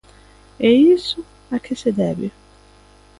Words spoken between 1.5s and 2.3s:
¿a que se debe?